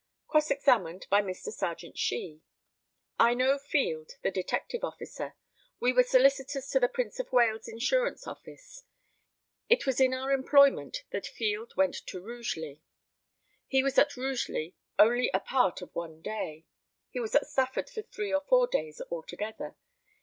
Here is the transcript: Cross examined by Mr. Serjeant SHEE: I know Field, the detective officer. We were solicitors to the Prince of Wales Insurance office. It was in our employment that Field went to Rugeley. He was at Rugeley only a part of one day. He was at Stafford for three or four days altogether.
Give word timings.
Cross 0.25 0.49
examined 0.49 1.05
by 1.11 1.21
Mr. 1.21 1.53
Serjeant 1.53 1.95
SHEE: 1.95 2.41
I 3.19 3.35
know 3.35 3.59
Field, 3.59 4.13
the 4.23 4.31
detective 4.31 4.83
officer. 4.83 5.35
We 5.79 5.93
were 5.93 6.01
solicitors 6.01 6.67
to 6.71 6.79
the 6.79 6.89
Prince 6.89 7.19
of 7.19 7.31
Wales 7.31 7.67
Insurance 7.67 8.25
office. 8.25 8.81
It 9.69 9.85
was 9.85 9.99
in 10.01 10.11
our 10.11 10.31
employment 10.31 11.03
that 11.11 11.27
Field 11.27 11.73
went 11.77 11.93
to 12.07 12.19
Rugeley. 12.19 12.81
He 13.67 13.83
was 13.83 13.99
at 13.99 14.17
Rugeley 14.17 14.73
only 14.97 15.29
a 15.35 15.39
part 15.39 15.83
of 15.83 15.93
one 15.93 16.23
day. 16.23 16.65
He 17.11 17.19
was 17.19 17.35
at 17.35 17.45
Stafford 17.45 17.87
for 17.87 18.01
three 18.01 18.33
or 18.33 18.41
four 18.41 18.65
days 18.65 19.03
altogether. 19.11 19.75